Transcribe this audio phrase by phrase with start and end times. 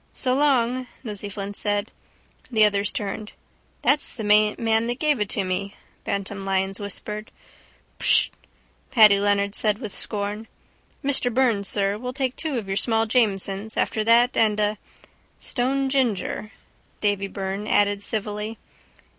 [0.13, 0.87] —So long!
[1.03, 1.91] Nosey Flynn said.
[2.49, 3.33] The others turned.
[3.83, 7.29] —That's the man now that gave it to me, Bantam Lyons whispered.
[7.99, 8.31] —Prrwht!
[8.89, 10.47] Paddy Leonard said with scorn.
[11.05, 14.79] Mr Byrne, sir, we'll take two of your small Jamesons after that and a...
[15.37, 16.51] —Stone ginger,
[16.99, 18.57] Davy Byrne added civilly.